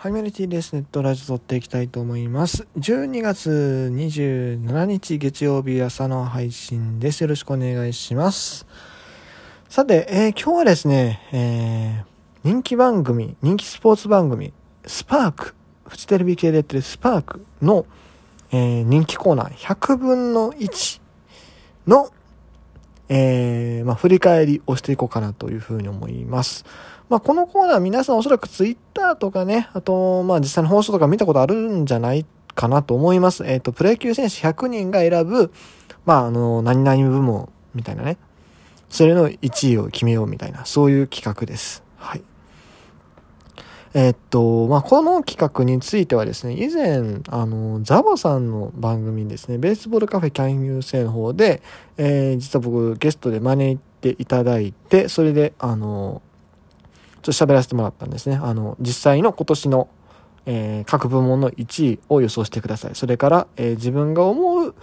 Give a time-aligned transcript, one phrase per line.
[0.00, 2.66] ハイメリティレスネットラジオ撮っていきたいと思います。
[2.78, 7.20] 12月27日月曜日朝の配信です。
[7.20, 8.66] よろしくお願いします。
[9.68, 14.54] さて、えー、今日はですね、えー、人気番組、人気スポーツ番組、
[14.86, 15.54] スパーク、
[15.86, 17.84] フジテレビ系でやってるスパークの、
[18.52, 21.00] えー、人気コーナー100分の1
[21.86, 22.10] の、
[23.12, 26.64] えー、まあ、振り返りをしていこうかなというふうに思います。
[27.08, 33.44] まあ、このコーナー皆さんおそらくツイッターとかね、あと、まあ、実際の放送とか見たことあるんじゃないかなと思います。
[33.44, 35.52] えっ、ー、と、プロ野球選手100人が選ぶ、
[36.06, 38.16] まあ、あの、何々部門みたいなね。
[38.88, 41.82] それの1位を決めようみたいな、そういう企画です。
[41.96, 42.22] はい。
[43.92, 51.60] えっと、まあ、この企画についてはですね、以前、あの、ザボさんの番組ですね、ベースボールカフェキャンユー生の方で、
[51.96, 56.22] えー、実は僕ゲストで招いていただいて、それで、あの、
[57.22, 58.38] ちょっと喋らせてもらったんですね。
[58.40, 59.88] あの、実際の今年の、
[60.46, 62.94] えー、各部門の1位を予想してください。
[62.94, 64.74] それから、えー、自分が思う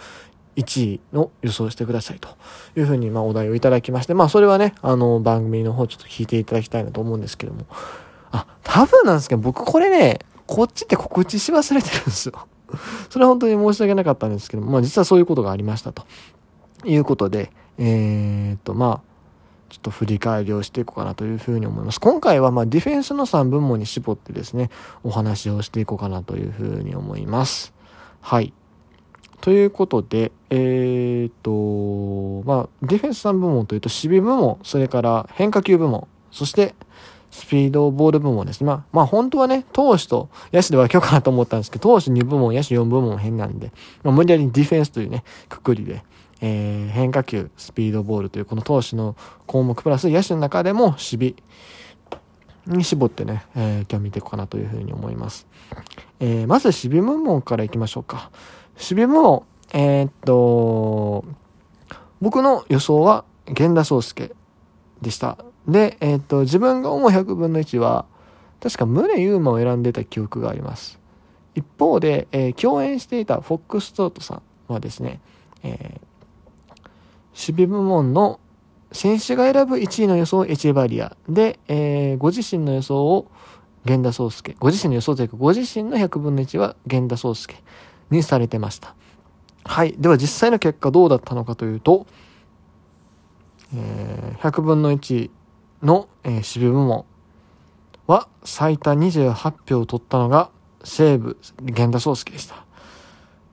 [0.56, 2.28] 1位の予想してくださいと
[2.76, 7.64] いうふうに、まあ、お題をいただきまして、まあ、それはね、あの、番組の方ちょっと聞いていただきたいなと思うんですけども。
[8.30, 12.46] あ、多分なんですけど、僕これね、こっちって告知し忘れてるんですよ。
[13.10, 16.04] それは本当に申し訳なかったんですけど、まあ実はそういうことがありましたと。
[16.84, 19.08] いうことで、えー、っと、まあ、
[19.68, 22.00] ちょっと振り返りをしていこうかなというふうに思います。
[22.00, 24.70] 今回はまあディフェンスの3部門に絞ってですね、
[25.02, 27.74] お話をしていこうかなというふうに思います。
[28.20, 28.52] はい。
[29.40, 36.74] ということで、えー、っと、まあ、ディフェンス3部門というと、守備部門、それから変化球部門、そして
[37.30, 38.64] スピードボール部門です。
[38.64, 46.02] まあ、まあ本当はね、投手と野手で分けようかなと思ったんですけど、投手2部門、野手4部門変なんで、まあ、無理やりディフェンスというね、くくりで、
[46.40, 51.34] えー、変化球、スピードボールというこの投手の項目プラス野手の中でも守備
[52.66, 55.46] に絞ってね、えー、今日見ていこうかなというふうに思います。
[56.20, 58.30] えー、まず守備部門からいきましょうか。
[58.74, 61.24] 守備部門、えー、っと、
[62.20, 64.32] 僕の予想は源田壮介
[65.02, 65.38] でした。
[65.68, 68.06] で、えー、っと、自分が思う100分の1は、
[68.60, 70.98] 確か宗優馬を選んでた記憶があります。
[71.54, 75.20] 一方で、えー、共演していたフォックストートさんはですね、
[75.62, 76.00] え
[77.38, 78.40] 守備部門の
[78.90, 83.30] 選手が選ぶ1位の予想エチェバリアで、えー、ご自身の予想を
[83.84, 84.56] 源田壮介。
[84.58, 87.62] ご自身の予想というか、ご自身の100分の1は源田壮介
[88.10, 88.94] にされてました。
[89.64, 89.94] はい。
[89.98, 92.06] では実際の結果どうだったのかというと、
[93.74, 95.30] えー、100分の1
[95.82, 97.04] の、えー、守備部門
[98.06, 100.50] は最多28票を取ったのが
[100.84, 102.64] 西武、源田壮介でした。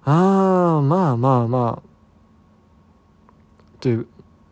[0.05, 1.95] あー、まあまあまあ、
[3.79, 4.07] という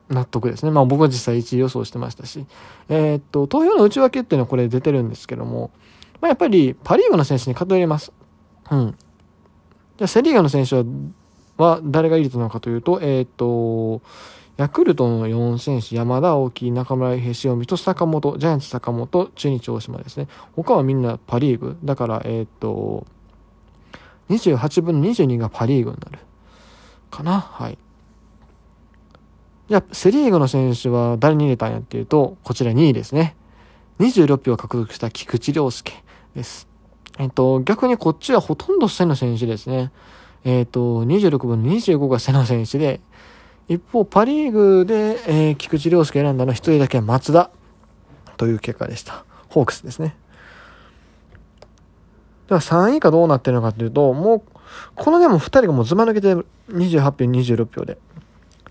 [0.10, 0.72] 納得ですね。
[0.72, 2.46] まあ僕は実際1位予想してましたし、
[2.90, 5.72] えー、っと、投票の内訳っていうのはこれ出てるんですけども、
[6.22, 8.12] まあやっぱりパリーグの選手に偏ります。
[8.72, 8.96] うん。
[9.98, 10.84] じゃあセリーグの選手は、
[11.58, 14.02] は誰が入れたのかというと、えー、っと、
[14.58, 20.28] ヤクルトの4選手、山田、青木、中村、へしおみと坂本、ジャイアンツ坂本、中日大島ですね。
[20.56, 21.78] 他はみんなパリーグ。
[21.84, 23.08] だから、えー、っと、
[24.30, 26.20] 28分の22がパリーグになる。
[27.10, 27.40] かな？
[27.40, 27.78] はい。
[29.70, 33.36] じゃあ、セリーグの選手は誰に入れたんやっていうと、こちら2位ですね。
[34.00, 36.04] 26票獲得した菊池涼介
[36.36, 36.68] です。
[37.18, 39.92] えっと、逆にこっちはほとんど背の選手ですね。
[40.44, 43.02] えっと、26分の25が背の選手で、
[43.68, 47.50] 一方、パリーグで、えー、菊池涼介選んだの1人だけは松田
[48.38, 49.26] という結果でした。
[49.50, 50.16] ホークスですね。
[52.48, 54.42] では3位かどうなってるのかというと、もう、
[54.96, 56.34] このでも2人がもうずま抜けて
[56.70, 57.12] 28票、
[57.56, 57.98] 26票で。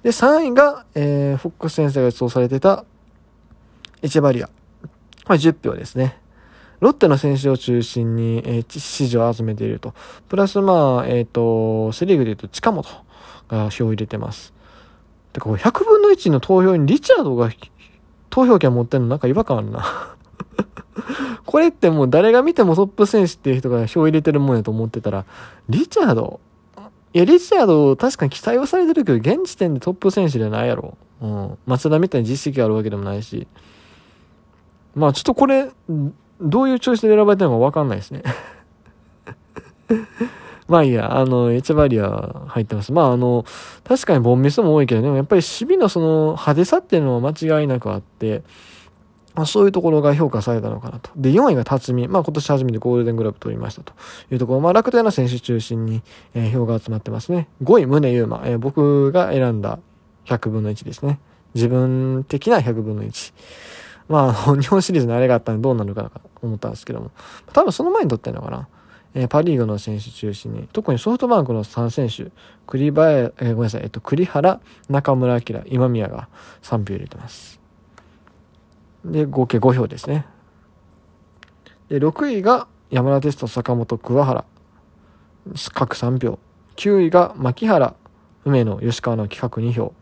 [0.03, 2.85] で、3位が、えー、フォックス先生が予想されてた、
[4.03, 4.51] エチェバリア。
[5.27, 6.19] まあ、10票ですね。
[6.81, 9.95] ロッテの選手を中心に、えー、支持を集めていると。
[10.29, 12.85] プラス、まあ、えっ、ー、と、セリーグで言うと近本
[13.49, 14.53] が票を入れてます。
[15.33, 17.51] てか、100分の1の投票にリチャードが
[18.31, 20.17] 投票権持ってんのなんか違和感あるな
[21.45, 25.25] これってもう誰が見てもトップ選手っていう人が票入れてるもんやと思ってたら、
[25.69, 26.41] リチャード？
[27.15, 30.97] いや、リチャード、確かに期待はされてるけど、現時点でトップ選手じゃないやろ。
[31.21, 31.59] うん。
[31.67, 33.47] 松田みたいに実績があるわけでもないし。
[34.95, 35.71] まあ、ちょっとこれ、
[36.41, 38.23] どういう調子で選ばれたのかわかんないですね。
[40.69, 42.93] まあいいや、あの、エチェバリア入ってます。
[42.93, 43.45] まああの、
[43.85, 48.43] 確かにボンミスも多いけど、でもやっぱり守備のその派手さっていうのは間違いなくあって、
[49.35, 51.11] まあ、そういうところが評価されたのかなと。
[51.17, 52.07] で、4位が辰巳。
[52.09, 53.95] まあ、今年初めてゴールデングラブ取りましたと
[54.31, 54.61] いうところ。
[54.61, 56.03] まあ、楽天の選手中心に、
[56.35, 57.49] えー、票が集まってますね。
[57.63, 58.43] 5位、宗優馬。
[58.45, 59.79] えー、僕が選んだ
[60.27, 61.19] 100分の1ですね。
[61.55, 63.33] 自分的な100分の1。
[64.09, 67.11] まあ、日本シリーズのあれがあったんでどうなるかなと思ったんですけども、
[67.55, 68.69] 多分その前に取ってんのかな。
[69.15, 72.33] えー、パリーグの選手中心に、特にソフトバンクの3選手、
[72.67, 76.29] 栗林、えー、ごめんなさい、えっと、栗原、中村晃、今宮が
[76.63, 77.61] 3票入れてます。
[79.05, 80.27] で、合計5票ですね。
[81.89, 84.45] で、6位が山田テスト、坂本、桑原、
[85.73, 86.39] 各3票。
[86.77, 87.95] 9位が牧原、
[88.45, 89.93] 梅野、吉川の企画2票。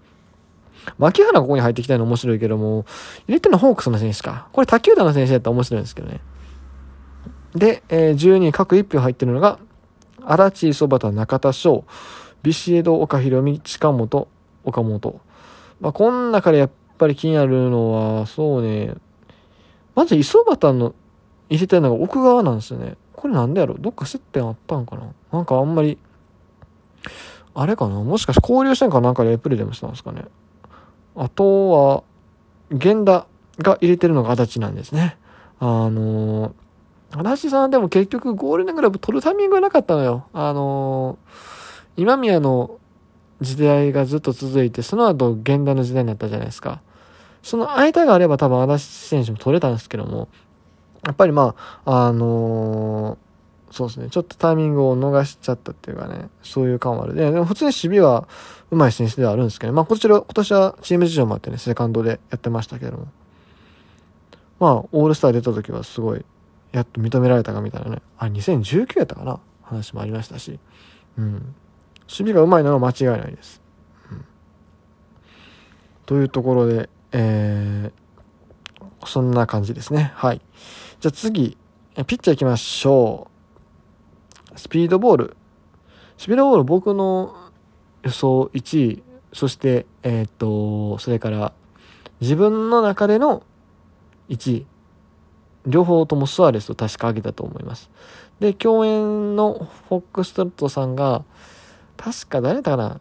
[0.98, 2.84] 牧原ここに入ってきたいの面白いけども、
[3.26, 4.48] 入れてるのホークスの選手か。
[4.52, 6.20] これ他球団の選手だったら面白いんですけどね。
[7.54, 9.58] で、えー、12位各1票入ってるのが、
[10.22, 11.84] 荒地磯端中田翔、
[12.42, 14.28] ビシエド岡弘美、近本、
[14.64, 15.20] 岡本。
[15.80, 18.94] まあ、この中でやっぱり気になるのは、そうね、
[19.94, 20.94] まず磯端の
[21.48, 22.96] 入れてるのが奥側なんですよね。
[23.12, 25.02] これなんでやろどっか接点あったんかな？
[25.32, 25.98] なんかあんまり、
[27.54, 27.96] あれかな？
[28.02, 30.24] もしかして交流戦かなんかでプレイでもしたんですかね？
[31.16, 32.04] あとは、
[32.70, 33.26] 源田
[33.58, 35.18] が入れてるのが足立なんですね。
[35.58, 36.52] あのー、
[37.12, 40.26] 足立さんでも結局ゴールデングラブ取るタイミングがなかったのよ。
[40.32, 42.78] あのー、今宮の
[43.40, 46.80] 時代がずっと続いて、その後源田の時代になったじゃないですか。
[47.42, 50.28] その間があれば多分足立選手も取れたんですけども、
[51.04, 51.54] やっぱりま
[51.84, 53.30] あ、あのー
[53.70, 54.08] そうですね。
[54.10, 57.14] ちょっとタイミングを逃しちゃったっていうかね、そういう感はある。
[57.14, 58.26] で、でも普通に守備は
[58.70, 63.06] 上手い選手ではあるんですけど、まあこちら、今年はチーム事情もあってね、セカンドでやってましたけども。
[64.58, 66.24] まあ、オールスター出た時はすごい、
[66.72, 68.02] やっと認められたかみたいなね。
[68.18, 69.40] あ、2019やったかな？
[69.62, 70.58] 話もありましたし。
[71.18, 71.32] うん。
[71.32, 71.52] 守
[72.08, 73.60] 備が上手いのは間違いないです。
[74.10, 74.24] うん。
[76.06, 80.12] というところで、えー、そんな感じですね。
[80.14, 80.40] はい。
[81.00, 81.56] じゃあ次、
[81.94, 83.28] ピッチャー行きましょ
[84.54, 84.58] う。
[84.58, 85.36] スピードボール。
[86.18, 87.34] スピードボール僕の
[88.02, 89.02] 予想1位、
[89.32, 91.52] そして、えー、っと、それから
[92.20, 93.42] 自分の中での
[94.28, 94.66] 1位、
[95.66, 97.90] 両方ともスアレスと確か挙げたと思います。
[98.40, 101.24] で、共演のフォックストロットさんが、
[101.96, 103.00] 確か誰だかな？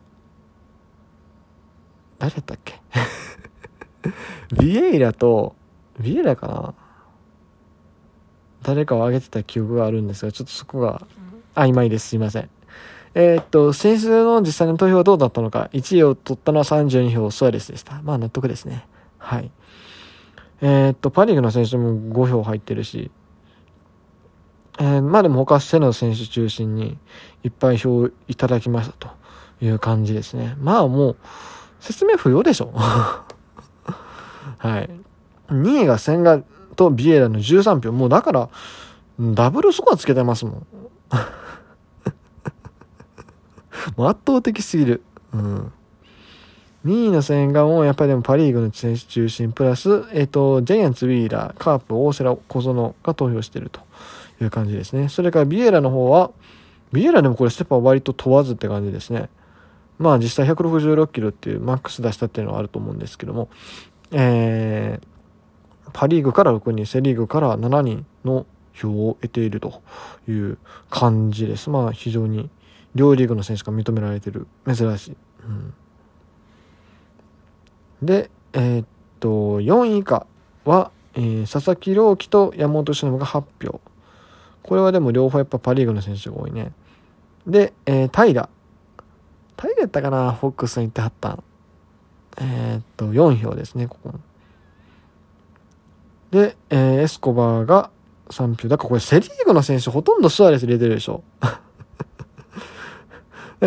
[2.17, 2.81] 誰だったっけ？
[4.57, 5.56] ビエイラと、
[6.00, 6.73] ビエイラかな？
[8.63, 11.07] 誰かを挙げてた記憶があるんですが、ちょっとそこが
[11.56, 12.09] 曖昧です。
[12.09, 12.50] すいません。
[13.15, 18.01] えー、っと、選手の実際の投票はどうだったのか？1位を取ったのは32票、ソアレスでした。
[18.03, 18.85] まあ納得ですね。
[19.17, 19.50] はい。
[20.61, 23.11] えー、っと、パリーグの選手も5票入ってるし、
[24.79, 26.97] えー、まあでも他セの選手中心に
[27.44, 29.09] いっぱい票いただきましたと
[29.61, 30.56] いう感じですね。
[30.59, 31.17] まあもう、
[31.79, 33.23] 説明不要でしょ は
[34.79, 34.89] い。
[35.50, 36.41] 2位が千賀
[36.75, 37.91] とビエラの13票。
[37.91, 38.50] もうだから、
[39.19, 40.53] ダブルスコアつけてますもん。
[43.97, 45.03] もう圧倒的すぎる。
[45.33, 45.73] うん。
[46.85, 53.81] 2位の千賀もやっぱりでもパリーグの選手中心プラス、えっ、と、ジャイアンツ、ウィーラー、カープ、大瀬良、小園が投票してると
[54.41, 55.09] いう感じですね。
[55.09, 56.31] それからビエラの方は、
[56.93, 59.29] ビエラでもこれステップは割と問わずって感じですね。
[59.97, 63.49] まあ実際166キロっていうマックス出したっていうのはあると思うんですけども、
[64.11, 69.81] えー、パリーグから6人、セリーグから7人の票を得ていると
[70.27, 70.57] いう
[70.89, 71.69] 感じです。
[71.69, 72.49] まあ非常に
[72.95, 75.17] 両リーグの選手が認められてる珍しい。
[75.43, 75.73] うん、
[78.01, 78.85] で、えー、っ
[79.19, 80.25] と、4位以下
[80.65, 83.81] は、えー、佐々木朗希と山本忍が8票。
[84.63, 86.71] これはでも両方やっぱパ・リーグの選手が多いね。
[87.47, 88.49] で、えー、平。
[89.57, 91.44] 平やったかなフォックスに行ってはったん。
[92.37, 94.13] えー、っと、4票ですね、ここ。
[96.31, 97.89] で、えー、エスコバーが
[98.29, 98.68] 3票。
[98.68, 101.23] だからこれセリーグの選手ほとんどスアレス入れてるでしょ。
[101.41, 101.49] だ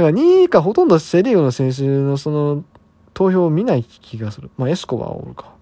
[0.01, 2.65] から2位以下ほとんどセリーグの選手のその
[3.15, 4.51] 投票を見ない気がする。
[4.57, 5.53] まあエスコバーおるか。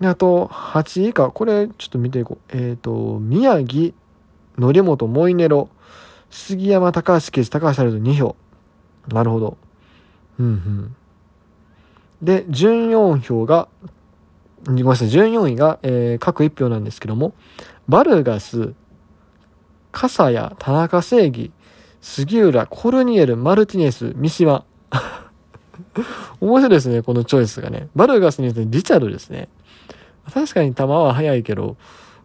[0.00, 1.30] で、あと8位以下。
[1.30, 2.56] これちょっと見ていこう。
[2.56, 3.92] えっ、ー、と、宮城、
[4.58, 5.68] 則本、モイネロ、
[6.30, 8.36] 杉山、高橋圭司、高橋遥人2票。
[9.08, 9.56] なるほど。
[10.38, 10.96] うんうん。
[12.22, 13.68] で、14票が、
[14.64, 17.34] ごめんなさい、14位が、えー、各1票なんですけども、
[17.88, 18.74] バルガス、
[19.92, 21.50] 笠谷、田中正義、
[22.00, 24.64] 杉浦、コルニエル、マルティネス、三島。
[26.40, 27.88] 面白いですね、このチョイスがね。
[27.94, 29.48] バルガスにてリチャルですね。
[30.32, 31.76] 確かに球は速いけど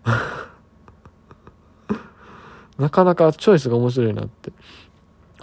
[2.78, 4.52] なかなかチョイスが面白いなって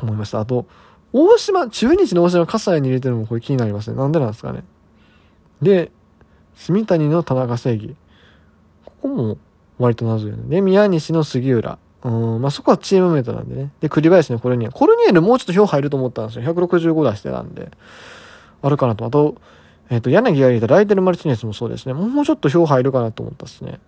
[0.01, 0.41] 思いました。
[0.41, 0.67] あと、
[1.13, 3.97] 大島、中日の大島、笠谷に入れてるのもこれ気になりますね。
[3.97, 4.65] なんでなんですかね。
[5.61, 5.91] で、
[6.55, 7.97] 住谷の田中正義。
[8.85, 9.39] ここも
[9.79, 10.45] 割と謎よね。
[10.49, 11.79] で、宮西の杉浦。
[12.05, 13.71] うん、まあ、そこはチームメイトなんでね。
[13.81, 14.73] で、栗林のコルニエル。
[14.73, 16.55] コルニエルもうちょっと票入ると思ったんですよ。
[16.55, 17.71] 165出してたんで。
[18.61, 19.05] あるかなと。
[19.05, 19.37] あと、
[19.91, 21.93] えっ、ー、と、柳が入れたライデル・マルチネスもそうですね。
[21.93, 23.79] もうちょっと票入るかなと思ったっすね。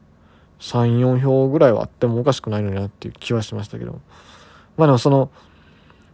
[0.61, 4.01] 3、4票ぐらいはあってもおかしくないのになっていう気はしましたけど。
[4.77, 5.31] まあでもその、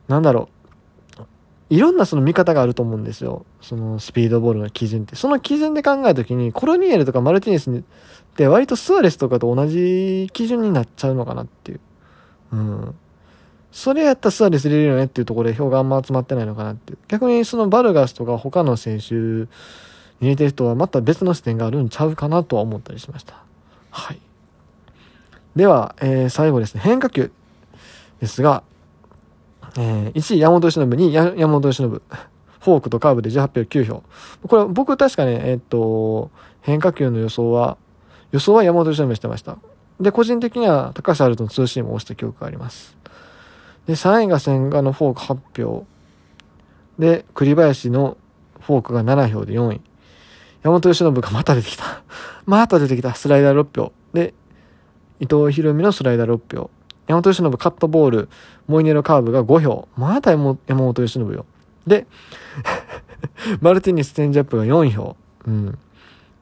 [0.08, 0.60] なんだろう。
[1.70, 3.46] いろんなその見方があると思うんですよ。
[3.60, 5.14] そのスピードボールの基準って。
[5.14, 7.82] その基準で考えたときに、コロニエルとかマルティネスっ
[8.34, 11.80] て割とスアレスとかと同じ基準になっちゃうのかなっていう。
[12.52, 12.94] うん。
[13.72, 16.94] それやったらスアレス入れるよねっていうところで票があんま集まってないのかなって。
[17.08, 19.48] 逆にそのバルガスとか他の選手に
[20.20, 23.42] 入れてる人はまた別の視点があるんちゃうかなとは思ったりしました。
[23.90, 24.20] はい。
[25.56, 27.30] では、えー、最後ですね、変化球
[28.20, 28.62] ですが、
[29.76, 31.88] えー、1位山本由伸、2位山本由伸、
[32.60, 34.02] フォークとカーブで18票9票。
[34.46, 36.30] これ僕確かね、えー、っと、
[36.60, 37.78] 変化球の予想は、
[38.32, 39.58] 予想は山本由伸してました。
[40.00, 42.96] で、個人的には高橋遥人のツーシームを推した記憶があります。
[43.86, 45.86] で、3位が千賀のフォーク8票。
[46.98, 48.16] で、栗林の
[48.60, 49.80] フォークが7票で4位。
[50.62, 52.02] 山本由伸がまた出てきた。
[52.46, 53.14] また出てきた。
[53.14, 53.92] スライダー6票。
[54.14, 54.32] で、
[55.20, 56.70] 伊藤大海のスライダー6票。
[57.06, 58.28] 山本由伸カットボール、
[58.68, 59.88] モイネロカーブが5票。
[59.96, 61.44] また山本由伸よ。
[61.86, 62.06] で、
[63.60, 65.16] マルティネスチェンジアップが4票。
[65.46, 65.78] うん。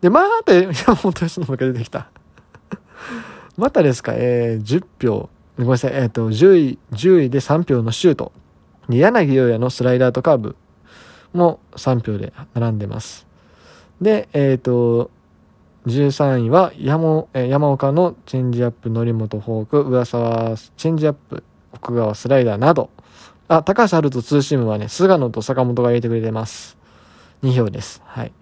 [0.00, 2.08] で、また山本由伸が出てきた。
[3.58, 5.28] またですか、えー、10票。
[5.56, 8.30] ごめんなさい、えっ、ー、と、10位、10位で3票のシュート。
[8.88, 10.56] 柳陽也のスライダーとカーブ
[11.34, 13.26] も3票で並んでます。
[14.00, 15.10] で、えっ、ー、と、
[15.86, 22.90] 13位は山山岡のチェンジアップ、則本フォーク、上沢チェンジアップ、奥川スライダーなど。
[23.48, 26.76] あ、高橋春とツーシームはね、菅野と坂本が入れてくれてます。
[27.42, 28.02] 2票です。
[28.06, 28.32] はい。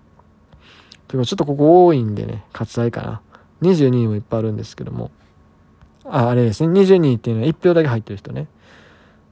[1.09, 3.23] でもちょっとここ多いんでね、割愛かな。
[3.63, 5.11] 22位もいっぱいあるんですけども。
[6.05, 6.81] あ、あれですね。
[6.81, 8.47] 22位っていうのは1票だけ入ってる人ね。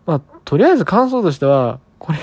[0.06, 2.18] まあ、とりあえず感想としては、これ、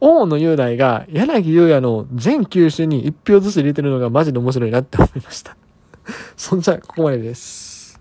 [0.00, 5.56] 大野雄大が柳優也の全球種に1票ずつ入れてるのがマジで面白いなって思いました。
[6.36, 7.77] そんじゃ、ここまでです。